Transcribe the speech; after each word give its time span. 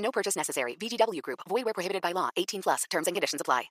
No 0.00 0.10
purchase 0.10 0.36
necessary. 0.36 0.76
VGW 0.76 1.22
Group. 1.22 1.40
Void 1.48 1.64
where 1.64 1.74
prohibited 1.74 2.02
by 2.02 2.12
law. 2.12 2.28
18 2.36 2.62
plus. 2.62 2.84
Terms 2.90 3.06
and 3.06 3.14
conditions 3.14 3.40
apply. 3.40 3.70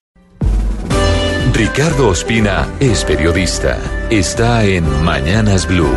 Ricardo 1.54 2.10
Ospina 2.10 2.74
es 2.80 3.04
periodista. 3.04 3.78
Está 4.10 4.64
en 4.64 4.86
Mañanas 5.04 5.68
Blue. 5.68 5.94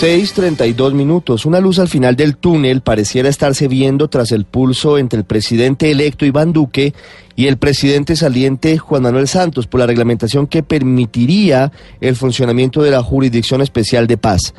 6.32 0.00 0.92
minutos. 0.92 1.46
Una 1.46 1.58
luz 1.58 1.78
al 1.78 1.88
final 1.88 2.16
del 2.16 2.36
túnel 2.36 2.82
pareciera 2.82 3.30
estarse 3.30 3.66
viendo 3.66 4.08
tras 4.08 4.30
el 4.30 4.44
pulso 4.44 4.98
entre 4.98 5.18
el 5.18 5.24
presidente 5.24 5.90
electo 5.90 6.26
Iván 6.26 6.52
Duque 6.52 6.92
y 7.34 7.46
el 7.46 7.56
presidente 7.56 8.14
saliente 8.14 8.76
Juan 8.76 9.02
Manuel 9.02 9.26
Santos 9.26 9.66
por 9.66 9.80
la 9.80 9.86
reglamentación 9.86 10.46
que 10.48 10.62
permitiría 10.62 11.72
el 12.02 12.14
funcionamiento 12.14 12.82
de 12.82 12.90
la 12.90 13.02
Jurisdicción 13.02 13.62
Especial 13.62 14.06
de 14.06 14.18
Paz. 14.18 14.52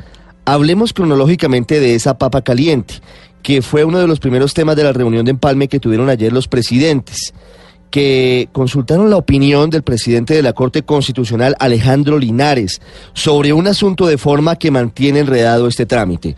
Hablemos 0.48 0.94
cronológicamente 0.94 1.78
de 1.78 1.94
esa 1.94 2.16
papa 2.16 2.40
caliente, 2.40 2.94
que 3.42 3.60
fue 3.60 3.84
uno 3.84 3.98
de 3.98 4.06
los 4.06 4.18
primeros 4.18 4.54
temas 4.54 4.76
de 4.76 4.82
la 4.82 4.94
reunión 4.94 5.26
de 5.26 5.32
empalme 5.32 5.68
que 5.68 5.78
tuvieron 5.78 6.08
ayer 6.08 6.32
los 6.32 6.48
presidentes 6.48 7.34
que 7.90 8.48
consultaron 8.52 9.10
la 9.10 9.18
opinión 9.18 9.68
del 9.68 9.82
presidente 9.82 10.32
de 10.32 10.42
la 10.42 10.54
Corte 10.54 10.84
Constitucional, 10.84 11.54
Alejandro 11.58 12.18
Linares, 12.18 12.80
sobre 13.12 13.52
un 13.52 13.66
asunto 13.66 14.06
de 14.06 14.16
forma 14.16 14.56
que 14.56 14.70
mantiene 14.70 15.18
enredado 15.18 15.68
este 15.68 15.84
trámite. 15.84 16.34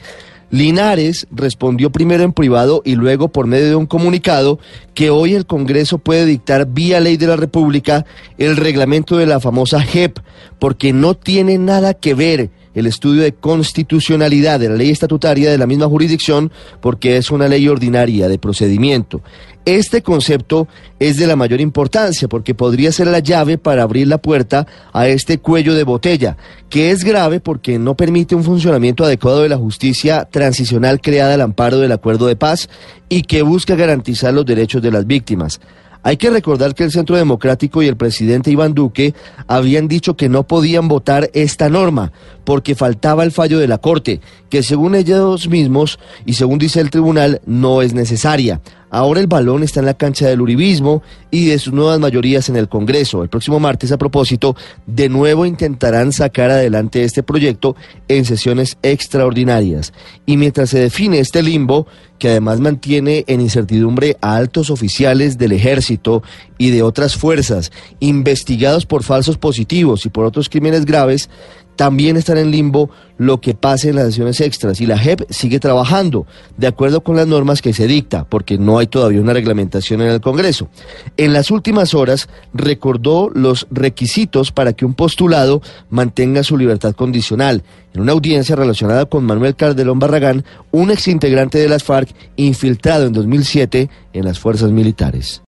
Linares 0.51 1.29
respondió 1.31 1.93
primero 1.93 2.25
en 2.25 2.33
privado 2.33 2.83
y 2.85 2.97
luego 2.97 3.29
por 3.29 3.47
medio 3.47 3.69
de 3.69 3.77
un 3.77 3.87
comunicado 3.87 4.59
que 4.93 5.11
hoy 5.11 5.35
el 5.35 5.47
Congreso 5.47 5.99
puede 5.99 6.27
dictar 6.27 6.67
vía 6.67 6.99
ley 6.99 7.17
de 7.17 7.29
la 7.29 7.37
República 7.37 8.05
el 8.39 8.57
reglamento 8.57 9.19
de 9.19 9.27
la 9.27 9.39
famosa 9.39 9.81
JEP, 9.81 10.19
porque 10.59 10.93
no 10.93 11.15
tiene 11.15 11.59
nada 11.59 11.95
que 11.95 12.15
ver 12.15 12.51
el 12.75 12.87
estudio 12.87 13.23
de 13.23 13.33
constitucionalidad 13.33 14.61
de 14.61 14.69
la 14.69 14.77
ley 14.77 14.91
estatutaria 14.91 15.51
de 15.51 15.59
la 15.59 15.67
misma 15.67 15.87
jurisdicción 15.87 16.53
porque 16.81 17.17
es 17.17 17.31
una 17.31 17.49
ley 17.49 17.69
ordinaria 17.69 18.29
de 18.29 18.39
procedimiento. 18.39 19.23
Este 19.67 20.03
concepto 20.03 20.69
es 20.99 21.19
de 21.19 21.27
la 21.27 21.37
mayor 21.37 21.61
importancia 21.61 22.29
porque 22.29 22.55
podría 22.55 22.93
ser 22.93 23.09
la 23.09 23.19
llave 23.19 23.59
para 23.59 23.83
abrir 23.83 24.09
la 24.09 24.19
puerta 24.19 24.67
a 24.93 25.07
este 25.07 25.39
cuello 25.39 25.75
de 25.75 25.85
botella, 25.85 26.37
que 26.71 26.91
es 26.91 27.05
grave 27.05 27.41
porque 27.41 27.79
no 27.79 27.95
permite 27.95 28.35
un 28.35 28.43
funcionamiento 28.43 29.05
adecuado 29.05 29.43
de 29.43 29.51
la 29.51 29.59
justicia 29.59 30.25
transicional 30.31 31.01
creada 31.01 31.35
al 31.35 31.43
amparo 31.43 31.79
del 31.79 31.93
acuerdo 31.93 32.27
de 32.27 32.37
paz 32.37 32.71
y 33.09 33.23
que 33.23 33.43
busca 33.43 33.75
garantizar 33.75 34.33
los 34.33 34.47
derechos 34.47 34.81
de 34.81 34.93
las 34.93 35.07
víctimas. 35.07 35.61
Hay 36.03 36.17
que 36.17 36.31
recordar 36.31 36.75
que 36.75 36.85
el 36.85 36.91
Centro 36.91 37.17
Democrático 37.17 37.83
y 37.83 37.89
el 37.89 37.97
presidente 37.97 38.51
Iván 38.51 38.73
Duque 38.75 39.15
habían 39.47 39.87
dicho 39.87 40.17
que 40.17 40.29
no 40.29 40.45
podían 40.45 40.89
votar 40.89 41.31
esta 41.35 41.69
norma 41.69 42.13
porque 42.45 42.75
faltaba 42.75 43.23
el 43.23 43.33
fallo 43.33 43.59
de 43.59 43.69
la 43.69 43.79
Corte, 43.79 44.21
que 44.49 44.63
según 44.63 44.95
ellos 44.95 45.49
mismos 45.49 45.99
y 46.25 46.35
según 46.35 46.59
dice 46.59 46.81
el 46.81 46.91
tribunal 46.91 47.43
no 47.45 47.83
es 47.83 47.93
necesaria. 47.93 48.61
Ahora 48.91 49.21
el 49.21 49.29
balón 49.29 49.63
está 49.63 49.81
en 49.81 49.87
la 49.87 49.95
cancha 49.95 50.29
del 50.29 50.41
uribismo 50.41 51.03
y 51.31 51.47
de 51.47 51.59
sus 51.59 51.73
nuevas 51.73 52.01
mayorías 52.01 52.49
en 52.49 52.57
el 52.57 52.69
Congreso. 52.69 53.23
El 53.23 53.29
próximo 53.29 53.61
martes, 53.61 53.93
a 53.93 53.99
propósito, 53.99 54.57
de 54.87 55.09
nuevo 55.09 55.47
intentarán 55.47 56.13
sacar 56.13 56.51
adelante 56.51 57.05
este 57.05 57.23
proyecto 57.23 57.77
en 58.09 58.25
sesiones 58.25 58.77
extraordinarias. 58.83 59.93
Y 60.27 60.37
mientras 60.37 60.71
se 60.71 60.81
define 60.81 61.21
este 61.21 61.43
limbo, 61.43 61.87
que 62.19 62.29
además 62.29 62.61
mantiene 62.61 63.25
en 63.29 63.41
incertidumbre 63.41 64.17
a 64.21 64.37
altos 64.37 64.71
oficiales 64.71 65.39
del 65.39 65.53
ejército 65.53 66.23
y 66.59 66.71
de 66.71 66.83
otras 66.83 67.17
fuerzas, 67.17 67.73
investigados 68.01 68.87
por 68.87 69.05
falsos 69.05 69.39
positivos 69.39 70.05
y 70.05 70.11
por 70.11 70.27
otros 70.27 70.49
crímenes 70.49 70.85
graves, 70.85 71.31
también 71.81 72.19
están 72.19 72.37
en 72.37 72.51
limbo 72.51 72.91
lo 73.17 73.41
que 73.41 73.55
pase 73.55 73.89
en 73.89 73.97
las 73.97 74.09
sesiones 74.09 74.43
extras 74.43 74.83
y 74.83 74.87
la 74.87 74.99
JEP 74.99 75.23
sigue 75.31 75.59
trabajando 75.59 76.27
de 76.59 76.67
acuerdo 76.67 77.01
con 77.01 77.17
las 77.17 77.27
normas 77.27 77.63
que 77.63 77.73
se 77.73 77.87
dicta, 77.87 78.27
porque 78.29 78.59
no 78.59 78.79
hay 78.79 78.87
todavía 78.87 79.23
una 79.23 79.33
reglamentación 79.33 80.03
en 80.03 80.09
el 80.09 80.21
Congreso. 80.21 80.69
En 81.17 81.33
las 81.33 81.51
últimas 81.51 81.95
horas 81.95 82.29
recordó 82.53 83.31
los 83.33 83.67
requisitos 83.71 84.53
para 84.53 84.75
que 84.75 84.85
un 84.85 84.93
postulado 84.93 85.63
mantenga 85.89 86.43
su 86.43 86.59
libertad 86.59 86.95
condicional. 86.95 87.63
En 87.95 88.03
una 88.03 88.13
audiencia 88.13 88.57
relacionada 88.57 89.07
con 89.07 89.25
Manuel 89.25 89.57
Calderón 89.57 89.99
Barragán, 89.99 90.45
un 90.73 90.91
exintegrante 90.91 91.57
de 91.57 91.71
las 91.71 91.83
FARC 91.83 92.11
infiltrado 92.37 93.07
en 93.07 93.15
2007 93.15 93.89
en 94.13 94.25
las 94.27 94.39
fuerzas 94.39 94.71
militares. 94.71 95.41